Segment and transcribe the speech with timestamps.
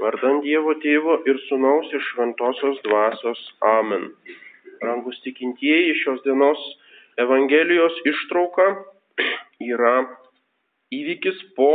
[0.00, 3.40] Vardant Dievo Tėvo ir Sūnaus ir Šventosios Dvasios.
[3.60, 4.06] Amen.
[4.80, 6.60] Rangus tikintieji šios dienos
[7.20, 8.66] Evangelijos ištrauka
[9.60, 9.96] yra
[10.96, 11.68] įvykis po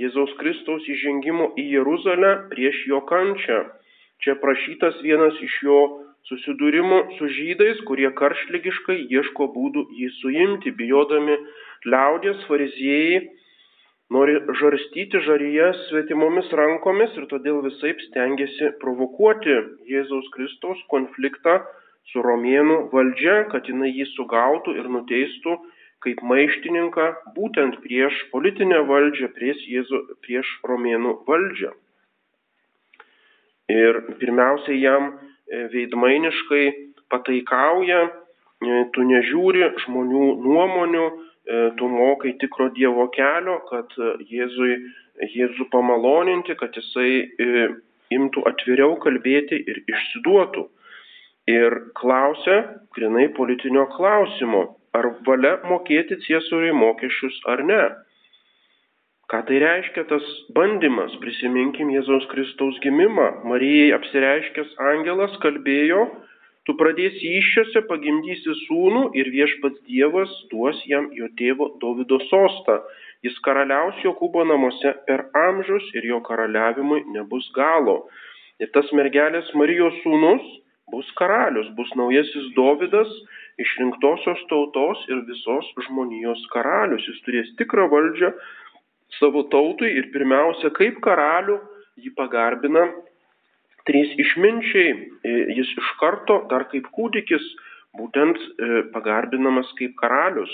[0.00, 3.60] Jėzaus Kristaus įžengimo į Jeruzalę prieš jo kančią.
[4.26, 5.78] Čia prašytas vienas iš jo
[6.26, 11.38] susidūrimų su žydais, kurie karštlygiškai ieško būdų jį suimti, bijodami
[11.86, 13.22] liaudės fariziejai
[14.14, 19.56] nori žarstyti žaryje svetimomis rankomis ir todėl visaip stengiasi provokuoti
[19.90, 21.58] Jėzaus Kristaus konfliktą
[22.12, 25.58] su romėnų valdžia, kad jinai jį sugautų ir nuteistų
[26.04, 31.72] kaip maištininką būtent prieš politinę valdžią, prieš, Jėzu, prieš romėnų valdžią.
[33.74, 36.64] Ir pirmiausia, jam e, veidmainiškai
[37.12, 41.08] pataikauja, e, tu nežiūri žmonių nuomonių,
[41.78, 44.74] tu mokai tikro Dievo kelio, kad e, Jėzui,
[45.34, 47.68] Jėzų pamaloninti, kad jisai e,
[48.14, 50.66] imtų atviriau kalbėti ir išsiduotų.
[51.48, 52.58] Ir klausia,
[52.92, 57.82] grinai politinio klausimo, ar valia mokėti ciesoriui mokesčius ar ne.
[59.28, 61.16] Ką tai reiškia tas bandymas?
[61.20, 63.28] Prisiminkim Jėzaus Kristaus gimimą.
[63.48, 66.04] Marijai apsireiškęs angelas kalbėjo,
[66.68, 72.82] Tu pradėsi iššiose, pagimdysi sūnų ir viešpats Dievas duos jam jo tėvo Davido sostą.
[73.24, 78.02] Jis karaliaus Jokūbo namuose per amžius ir jo karaliavimui nebus galo.
[78.60, 80.44] Ir tas mergelės Marijos sūnus
[80.92, 83.16] bus karalius, bus naujasis Dovydas,
[83.64, 87.08] išrinktosios tautos ir visos žmonijos karalius.
[87.08, 88.34] Jis turės tikrą valdžią
[89.16, 91.62] savo tautui ir pirmiausia, kaip karalių
[92.04, 92.90] jį pagarbina
[93.88, 94.92] trys išminčiai,
[95.24, 97.44] e, jis iš karto dar kaip kūdikis
[97.98, 100.52] būtent e, pagarbinamas kaip karalius.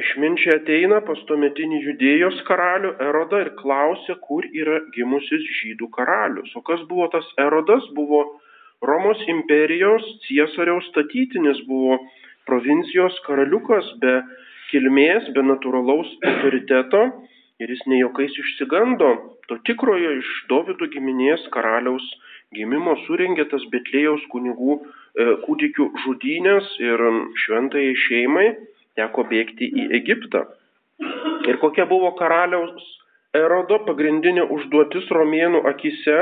[0.00, 6.54] Išminčiai ateina pas tuometinį judėjos karalių Erodą ir klausia, kur yra gimusis žydų karalius.
[6.56, 7.84] O kas buvo tas Erodas?
[7.92, 8.22] Buvo
[8.80, 11.98] Romos imperijos ciesoriaus statytinis, buvo
[12.48, 14.14] provincijos karaliukas be
[14.70, 17.02] kilmės, be natūralaus autoriteto
[17.60, 19.10] ir jis ne jokais išsigando
[19.50, 22.06] to tikrojo iš Dovido giminės karaliaus
[22.54, 27.02] gimimo surengė tas Betlėjaus kunigų e, kūdikių žudynės ir
[27.44, 28.46] šventai šeimai
[28.98, 30.46] teko bėgti į Egiptą.
[31.50, 32.86] Ir kokia buvo karaliaus
[33.36, 36.18] erodo pagrindinė užduotis romėnų akise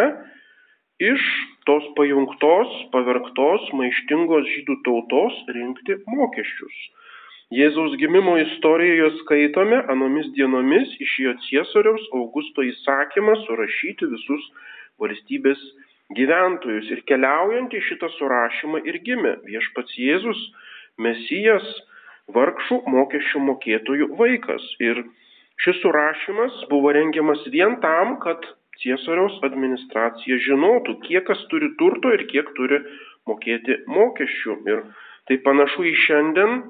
[1.02, 1.24] iš
[1.68, 6.78] tos pajungtos, pavergtos, maištingos žydų tautos rinkti mokesčius.
[7.48, 14.42] Jėzaus gimimo istorijoje skaitome anomis dienomis išėjo Ciesoriaus Augusto įsakymą surašyti visus
[15.00, 15.62] valstybės
[16.18, 16.90] gyventojus.
[16.92, 20.42] Ir keliaujant į šitą surašymą ir gimė viešpats Jėzus,
[21.00, 21.64] Mesijas,
[22.36, 24.66] vargšų mokesčių mokėtojų vaikas.
[24.84, 25.00] Ir
[25.64, 28.44] šis surašymas buvo rengiamas vien tam, kad
[28.82, 32.82] Ciesoriaus administracija žinotų, kiek kas turi turto ir kiek turi
[33.24, 34.58] mokėti mokesčių.
[34.68, 34.84] Ir
[35.32, 36.60] tai panašu į šiandien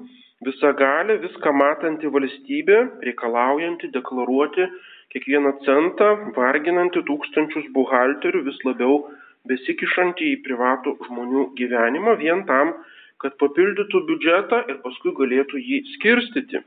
[0.45, 4.67] visagalė, viską matanti valstybė, reikalaujanti deklaruoti
[5.13, 9.01] kiekvieną centą, varginanti tūkstančius buhalterių, vis labiau
[9.49, 12.75] besikišanti į privatų žmonių gyvenimą vien tam,
[13.19, 16.61] kad papildytų biudžetą ir paskui galėtų jį skirstyti.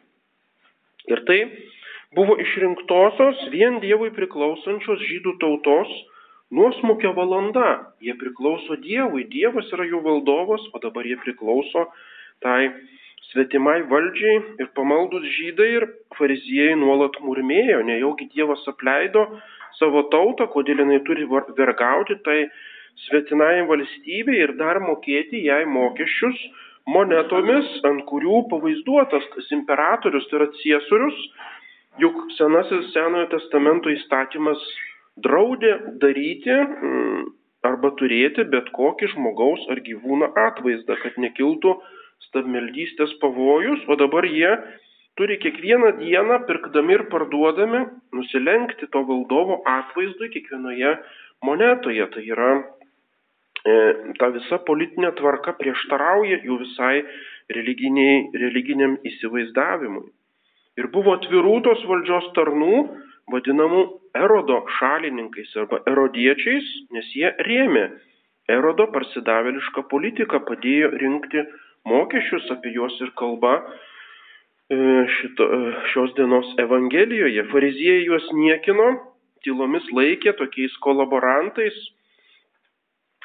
[1.10, 1.38] Ir tai
[2.16, 5.92] buvo išrinktosios vien Dievui priklausančios žydų tautos
[6.52, 7.94] nuosmukio valanda.
[8.04, 11.88] Jie priklauso Dievui, Dievas yra jų valdovas, o dabar jie priklauso
[12.44, 12.74] tai
[13.32, 15.88] svetimai valdžiai ir pamaldus žydai ir
[16.18, 19.24] fariziejai nuolat murmėjo, nejaugi Dievas apleido
[19.78, 21.26] savo tautą, kodėl jinai turi
[21.58, 22.44] vergauti tai
[23.06, 26.38] svetinai valstybei ir dar mokėti jai mokesčius
[26.92, 31.18] monetomis, ant kurių pavaizduotas tas imperatorius, tai yra ciesorius,
[32.02, 34.60] juk senasis senojo testamento įstatymas
[35.22, 35.72] draudė
[36.02, 37.24] daryti mm,
[37.68, 41.76] arba turėti bet kokį žmogaus ar gyvūno atvaizdą, kad nekiltų
[42.28, 44.50] stabmeldystės pavojus, o dabar jie
[45.18, 47.82] turi kiekvieną dieną, pirkdami ir parduodami,
[48.16, 50.94] nusilenkti to valdovo atvaizdui kiekvienoje
[51.44, 52.06] monetoje.
[52.14, 53.74] Tai yra e,
[54.18, 56.96] ta visa politinė tvarka prieštarauja jų visai
[57.52, 60.08] religiniam įsivaizdavimui.
[60.80, 62.76] Ir buvo atvirų tos valdžios tarnų,
[63.32, 63.82] vadinamų
[64.16, 66.64] erodo šalininkais arba erodiečiais,
[66.96, 67.90] nes jie rėmė
[68.50, 71.44] erodo parsidavėlišką politiką, padėjo rinkti
[71.88, 74.76] mokesčius, apie juos ir kalba e,
[75.18, 77.44] šito, e, šios dienos Evangelijoje.
[77.52, 78.88] Fariziejai juos niekino,
[79.44, 81.76] tylomis laikė tokiais kolaborantais,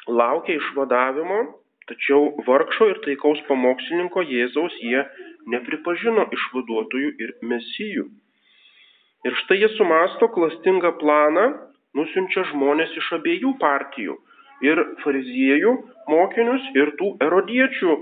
[0.08, 1.40] laukė išvadavimo,
[1.88, 5.04] tačiau vargšo ir taikaus pamokslininko Jėzaus jie
[5.48, 8.08] nepripažino išvaduotojų ir mesijų.
[9.26, 11.46] Ir štai jie sumasto klastingą planą
[11.98, 14.16] nusiunčia žmonės iš abiejų partijų-
[14.68, 15.72] ir fariziejų
[16.12, 17.96] mokinius, ir tų erodiečių.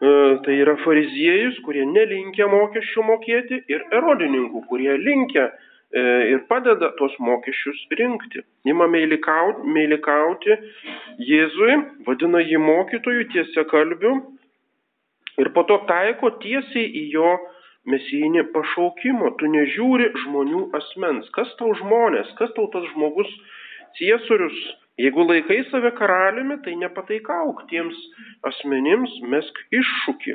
[0.00, 0.10] E,
[0.44, 6.02] tai yra fariziejus, kurie nelinkia mokesčių mokėti, ir erodininkų, kurie linkia e,
[6.34, 8.44] ir padeda tuos mokesčius rinkti.
[8.70, 10.54] Ima meilikauti, meilikauti
[11.26, 14.14] Jėzui, vadina jį mokytojų tiesia kalbių
[15.42, 17.34] ir po to taiko tiesiai į jo
[17.90, 19.34] mesijinį pašaukimą.
[19.40, 21.26] Tu nežiūri žmonių asmens.
[21.34, 23.34] Kas tau žmonės, kas tau tas žmogus
[23.98, 24.58] ciesorius.
[24.98, 27.98] Jeigu laikai save karaliumi, tai nepataikauk tiems
[28.50, 30.34] asmenims, mesk iššūkį.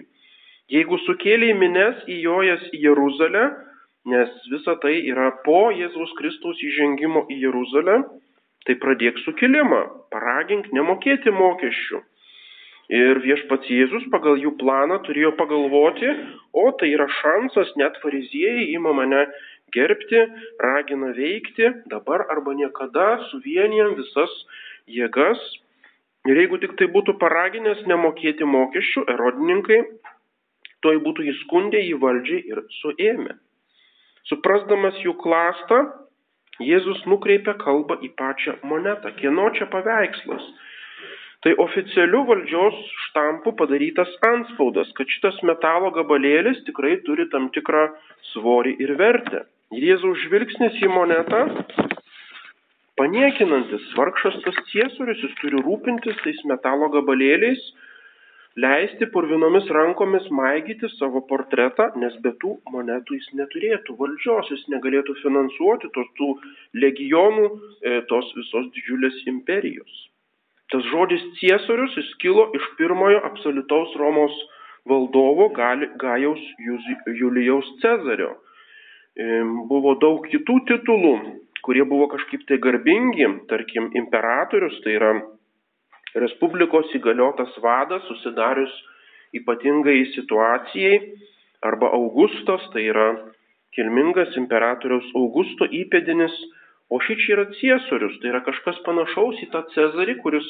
[0.71, 3.43] Jeigu sukėlė mines įjojas į Jeruzalę,
[4.07, 7.99] nes visa tai yra po Jėzaus Kristaus įžengimo į Jeruzalę,
[8.63, 9.83] tai pradėk sukilimą,
[10.15, 11.99] paragink nemokėti mokesčių
[12.91, 16.09] Ir viešpats Jėzus pagal jų planą turėjo pagalvoti,
[16.51, 19.23] o tai yra šansas, net fariziejai ima mane
[19.75, 20.21] gerbti,
[20.63, 24.33] ragina veikti, dabar arba niekada suvienijam visas
[24.87, 25.41] jėgas.
[26.29, 29.81] Ir jeigu tik tai būtų paraginęs nemokėti mokesčių, erodininkai,
[30.85, 33.35] toj būtų įskundę į valdžią ir suėmę.
[34.29, 35.81] Suprasdamas jų klastą,
[36.61, 39.09] Jėzus nukreipia kalbą į pačią monetą.
[39.17, 40.43] Kieno čia paveikslas?
[41.43, 42.75] Tai oficialiu valdžios
[43.07, 47.87] štampu padarytas anspaudas, kad šitas metalo gabalėlis tikrai turi tam tikrą
[48.31, 49.43] svorį ir vertę.
[49.73, 51.39] Jėzaus žvilgsnis į monetą,
[52.99, 57.63] paniekinantis, vargšas tas ciesorius, jis turi rūpintis tais metalo gabalėliais,
[58.59, 65.17] leisti purvinomis rankomis maigyti savo portretą, nes be tų monetų jis neturėtų valdžios, jis negalėtų
[65.23, 66.29] finansuoti tos tų
[66.77, 67.49] legionų,
[67.81, 69.99] e, tos visos didžiulės imperijos.
[70.69, 74.37] Tas žodis ciesorius jis kilo iš pirmojo absoliutaus Romos
[74.85, 76.41] valdovo Gajaus
[77.17, 78.35] Julijaus Cezario.
[79.69, 81.13] Buvo daug kitų titulų,
[81.65, 85.13] kurie buvo kažkaip tai garbingi, tarkim, imperatorius, tai yra
[86.13, 88.73] Respublikos įgaliotas vadas susidarius
[89.33, 90.97] ypatingai situacijai,
[91.65, 93.07] arba Augustas, tai yra
[93.73, 96.35] kilmingas imperatoriaus Augusto įpėdinis
[96.93, 100.45] O šičia yra ciesorius, tai yra kažkas panašaus į tą Cezarį, kuris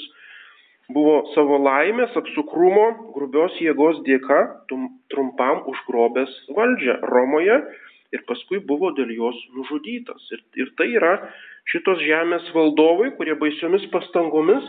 [0.92, 4.40] buvo savo laimės, apsukrumo, grubios jėgos dėka
[5.14, 7.62] trumpam užgrobęs valdžią Romoje
[8.14, 10.24] ir paskui buvo dėl jos nužudytas.
[10.36, 11.14] Ir, ir tai yra
[11.72, 14.68] šitos žemės valdovai, kurie baisiomis pastangomis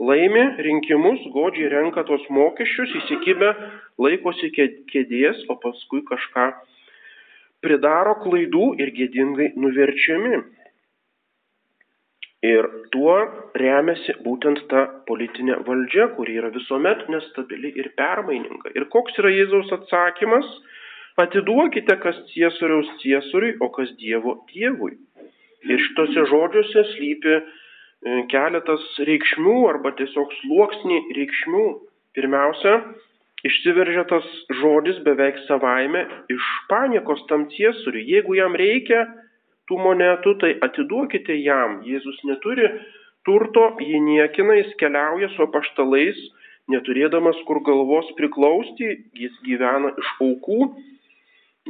[0.00, 3.52] laimi rinkimus, godžiai renka tos mokesčius, įsikibę
[4.00, 6.46] laikosi kėdės, o paskui kažką
[7.60, 10.40] pridaro klaidų ir gėdingai nuverčiami.
[12.40, 13.18] Ir tuo
[13.60, 18.72] remiasi būtent ta politinė valdžia, kuri yra visuomet nestabili ir permaininga.
[18.72, 20.48] Ir koks yra Jėzaus atsakymas?
[21.20, 24.96] Atiduokite, kas ciesoriaus ciesoriui, o kas Dievo Dievui.
[25.68, 27.42] Ir šitose žodžiuose slypi e,
[28.32, 31.64] keletas reikšmių arba tiesiog sluoksnį reikšmių.
[32.16, 32.78] Pirmiausia,
[33.46, 34.26] išsiveržia tas
[34.62, 38.06] žodis beveik savaime iš paniekos tam ciesoriui.
[38.14, 39.04] Jeigu jam reikia,
[39.70, 41.80] tų monetų, tai atiduokite jam.
[41.86, 42.66] Jėzus neturi
[43.28, 46.18] turto, jį niekina, jis keliauja su apaštalais,
[46.72, 50.72] neturėdamas kur galvos priklausti, jis gyvena iš aukų,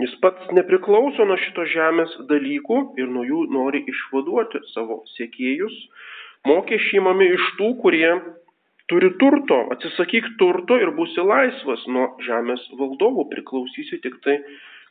[0.04, 5.76] jis pats nepriklauso nuo šito žemės dalykų ir nuo jų nori išvaduoti savo sėkėjus.
[6.48, 8.12] Mokesčiai imami iš tų, kurie
[8.90, 14.40] turi turto, atsisakyk turto ir būsi laisvas nuo žemės valdovų, priklausysi tik tai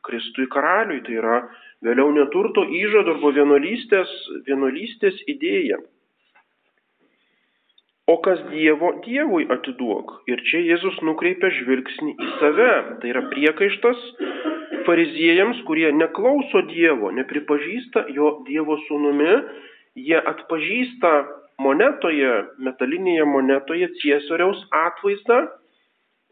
[0.07, 1.39] Kristui karaliui, tai yra
[1.83, 4.11] vėliau neturto įžado arba vienuolystės,
[4.47, 5.79] vienuolystės idėja.
[8.09, 10.15] O kas Dievo, Dievui atiduok.
[10.31, 12.71] Ir čia Jėzus nukreipia žvilgsnį į save.
[13.01, 13.99] Tai yra priekaištas
[14.87, 19.35] fariziejams, kurie neklauso Dievo, nepripažįsta jo Dievo sūnumi,
[19.99, 21.13] jie atpažįsta
[21.59, 22.33] monetoje,
[22.63, 25.47] metalinėje monetoje Ciesoriaus atvaizdą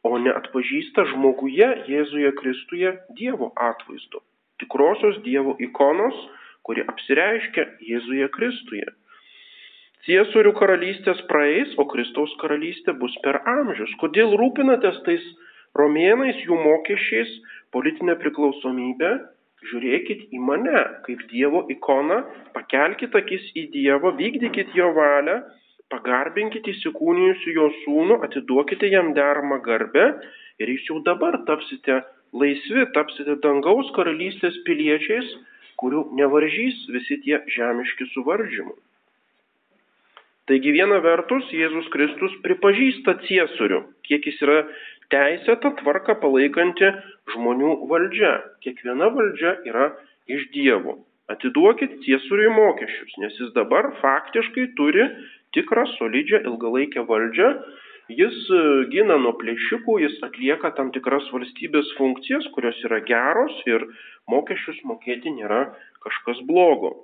[0.08, 4.22] o neatpažįsta žmoguje Jėzuje Kristuje Dievo atvaizdu.
[4.62, 6.16] Tikrosios Dievo ikonos,
[6.66, 8.88] kuri apsireiškia Jėzuje Kristuje.
[10.08, 13.92] Ciesorių karalystės praeis, o Kristaus karalystė bus per amžius.
[14.02, 15.26] Kodėl rūpinatės tais
[15.76, 17.34] romėnais, jų mokesčiais,
[17.76, 19.12] politinė priklausomybė?
[19.68, 22.22] Žiūrėkit į mane kaip Dievo ikoną,
[22.54, 25.42] pakelkite akis į Dievą, vykdykit jo valią
[25.94, 30.08] pagarbinkite įsikūnijusiu jo sūnų, atiduokite jam deramą garbę
[30.62, 32.02] ir jūs jau dabar tapsite
[32.36, 35.30] laisvi, tapsite dangaus karalystės piliečiais,
[35.80, 38.76] kurių nevaržys visi tie žemiški suvaržymai.
[40.48, 44.62] Taigi viena vertus Jėzus Kristus pripažįsta ciesorių, kiek jis yra
[45.14, 46.92] teisėta tvarka palaikanti
[47.34, 48.34] žmonių valdžia.
[48.66, 49.92] Kiekviena valdžia yra
[50.28, 51.04] iš Dievo.
[51.28, 55.04] atiduokit ciesoriui mokesčius, nes jis dabar faktiškai turi
[55.56, 57.50] tikrą solidžią ilgalaikę valdžią,
[58.20, 58.62] jis e,
[58.94, 63.84] gina nuo plėšikų, jis atlieka tam tikras valstybės funkcijas, kurios yra geros ir
[64.32, 65.66] mokesčius mokėti nėra
[66.06, 66.96] kažkas blogo.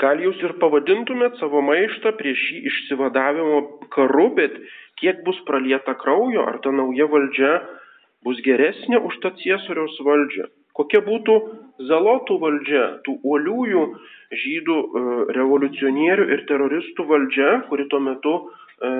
[0.00, 3.58] Gal jūs ir pavadintumėt savo maištą prieš šį išsivadavimo
[3.92, 4.54] karu, bet
[5.02, 7.52] kiek bus pralieta kraujo, ar ta nauja valdžia
[8.24, 10.48] bus geresnė už tą ciesoriaus valdžią?
[10.72, 11.36] Kokia būtų
[11.90, 13.82] zalotų valdžia, tų uoliųjų
[14.32, 15.02] žydų e,
[15.36, 18.92] revoliucionierių ir teroristų valdžia, kuri tuo metu e,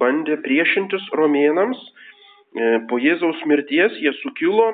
[0.00, 1.76] bandė priešintis romėnams.
[1.76, 4.70] E, po Jėzaus mirties jie sukilo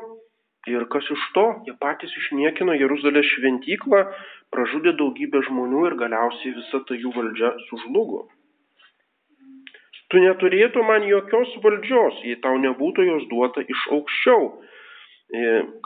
[0.71, 4.05] ir kas iš to, jie patys išniekino Jeruzalės šventyklą,
[4.55, 8.27] pražudė daugybę žmonių ir galiausiai visa ta jų valdžia sužlugo.
[10.13, 14.51] Tu neturėtų man jokios valdžios, jei tau nebūtų jos duota iš aukščiau,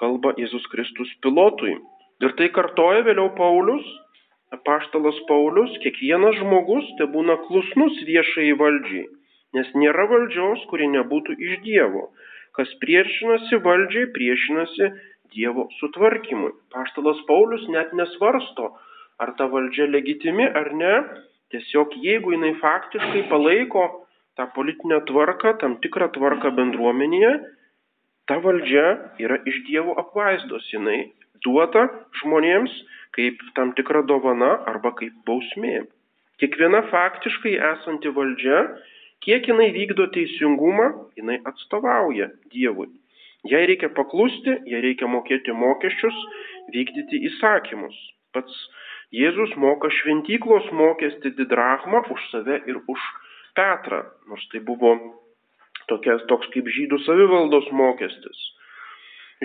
[0.01, 1.77] kalba Jėzus Kristus pilotui.
[2.25, 3.87] Ir tai kartoja vėliau Paulius,
[4.57, 9.07] apaštalas Paulius, kiekvienas žmogus te būna klusnus viešai valdžiai,
[9.55, 12.09] nes nėra valdžios, kuri nebūtų iš Dievo.
[12.57, 14.91] Kas priešinasi valdžiai, priešinasi
[15.37, 16.55] Dievo sutvarkymui.
[16.73, 18.71] Paštalas Paulius net nesvarsto,
[19.21, 20.95] ar ta valdžia legitimi ar ne,
[21.53, 23.85] tiesiog jeigu jinai faktiškai palaiko
[24.39, 27.33] tą politinę tvarką, tam tikrą tvarką bendruomenėje,
[28.29, 28.87] ta valdžia
[29.23, 31.13] yra iš Dievo apvaizdos, jinai
[31.45, 31.87] duota
[32.23, 32.73] žmonėms
[33.17, 35.87] kaip tam tikra dovana arba kaip bausmė.
[36.41, 38.59] Kiekviena faktiškai esanti valdžia,
[39.27, 40.87] kiek jinai vykdo teisingumą,
[41.19, 42.89] jinai atstovauja Dievui.
[43.47, 46.17] Jai reikia paklusti, jai reikia mokėti mokesčius,
[46.75, 47.95] vykdyti įsakymus.
[48.35, 48.55] Pats
[49.15, 53.05] Jėzus moka šventyklos mokestį didrachmą už save ir už
[53.57, 54.91] Petrą, nors tai buvo
[55.89, 58.41] tokias, toks kaip žydų savivaldos mokestis.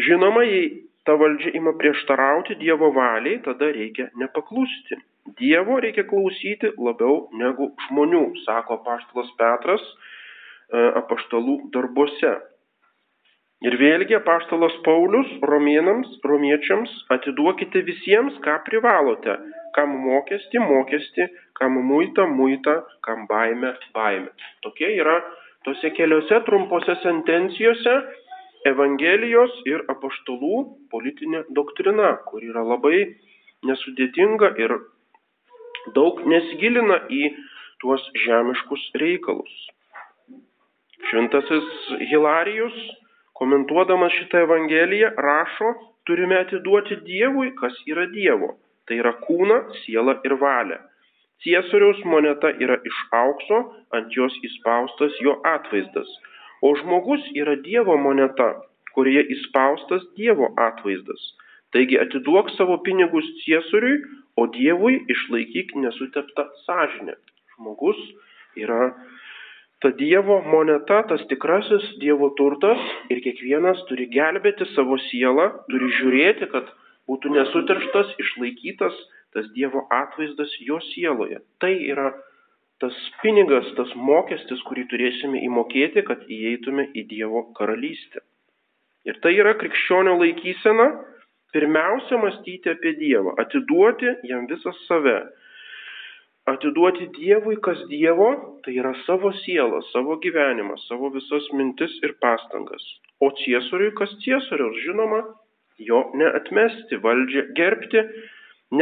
[0.07, 0.65] Žinoma, jei
[1.05, 4.97] ta valdžia ima prieštarauti Dievo valiai, tada reikia nepaklusti.
[5.39, 12.31] Dievo reikia klausyti labiau negu žmonių, sako paštalas Petras e, apaštalų darbuose.
[13.61, 19.35] Ir vėlgi apaštalas Paulius romėnams, romiečiams atiduokite visiems, ką privalote,
[19.77, 21.27] kam mokesti, mokesti,
[21.59, 24.31] kam muitą, muitą, kam baimę, baimę.
[24.65, 25.19] Tokie yra
[25.67, 27.93] tose keliose trumpose sentencijose
[28.69, 30.57] Evangelijos ir apaštalų
[30.93, 32.97] politinė doktrina, kur yra labai
[33.65, 34.75] nesudėtinga ir
[35.95, 37.21] daug nesigilina į
[37.83, 39.53] tuos žemiškus reikalus.
[41.09, 41.69] Šventasis
[42.11, 42.77] Hilarijus,
[43.39, 45.73] komentuodamas šitą Evangeliją, rašo,
[46.05, 48.55] turime atiduoti Dievui, kas yra Dievo.
[48.87, 50.81] Tai yra kūną, sielą ir valią.
[51.41, 53.63] Ciesoriaus moneta yra iš aukso,
[53.97, 56.09] ant jos įspaustas jo atvaizdas
[56.61, 58.51] O žmogus yra Dievo moneta,
[58.93, 61.21] kurioje įspaustas Dievo atvaizdas.
[61.73, 63.97] Taigi atiduok savo pinigus ciesoriui,
[64.37, 67.15] o Dievui išlaikyk nesuteptą sąžinę.
[67.55, 67.99] Žmogus
[68.59, 68.91] yra
[69.81, 76.49] ta Dievo moneta, tas tikrasis Dievo turtas ir kiekvienas turi gelbėti savo sielą, turi žiūrėti,
[76.53, 76.69] kad
[77.09, 78.97] būtų nesuterštas, išlaikytas
[79.33, 81.39] tas Dievo atvaizdas jo sieloje.
[81.63, 82.11] Tai yra
[82.81, 88.23] tas pinigas, tas mokestis, kurį turėsime įmokėti, kad įeitume į Dievo karalystę.
[89.07, 90.87] Ir tai yra krikščionio laikysena,
[91.53, 95.19] pirmiausia mąstyti apie Dievą, atiduoti jam visą save.
[96.45, 98.31] Atiduoti Dievui, kas Dievo,
[98.65, 102.83] tai yra savo sielą, savo gyvenimą, savo visas mintis ir pastangas.
[103.19, 105.21] O ciesoriui, kas ciesoriaus, žinoma,
[105.77, 108.01] jo neatmesti, valdžią gerbti,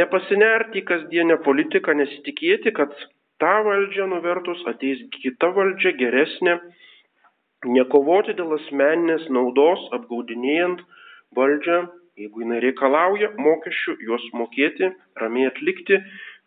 [0.00, 2.94] nepasinerti į kasdienę politiką, nesitikėti, kad
[3.42, 6.56] tą valdžią nuvertus ateis kita valdžia geresnė,
[7.76, 10.80] nekovoti dėl asmeninės naudos, apgaudinėjant
[11.36, 11.80] valdžią,
[12.20, 16.00] jeigu jinai reikalauja mokesčių, juos mokėti, ramiai atlikti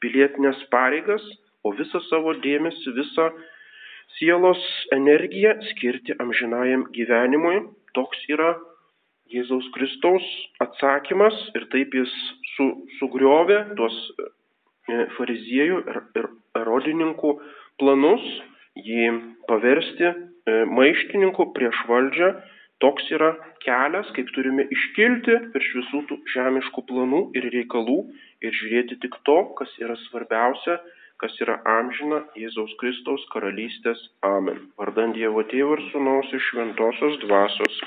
[0.03, 1.23] pilietinės pareigas,
[1.63, 3.29] o visą savo dėmesį, visą
[4.17, 4.61] sielos
[4.93, 7.63] energiją skirti amžinajam gyvenimui.
[7.97, 8.53] Toks yra
[9.33, 10.25] Jėzaus Kristaus
[10.61, 12.13] atsakymas ir taip jis
[12.53, 12.67] su,
[12.99, 16.27] sugriovė tuos e, fariziejų ir, ir
[16.59, 17.31] erodininkų
[17.81, 18.25] planus,
[18.77, 19.09] jį
[19.49, 20.15] paversti e,
[20.69, 22.33] maištininku prieš valdžią.
[22.83, 23.29] Toks yra
[23.63, 28.01] kelias, kaip turime iškilti virš visų tų žemiškų planų ir reikalų
[28.43, 30.81] ir žiūrėti tik to, kas yra svarbiausia,
[31.23, 34.01] kas yra amžina Jėzaus Kristaus karalystės.
[34.27, 34.59] Amen.
[34.79, 37.79] Vardant Dievo Tėvų ir Sūnaus iš Šventosios Dvasios.